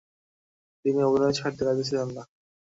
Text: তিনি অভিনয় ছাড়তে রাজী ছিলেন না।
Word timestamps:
তিনি 0.85 0.99
অভিনয় 1.03 1.33
ছাড়তে 1.33 1.61
রাজী 1.63 1.83
ছিলেন 1.89 2.09
না। 2.15 2.23